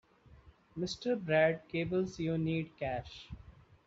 [0.75, 1.15] Mr.
[1.23, 3.27] Brad cables you need cash.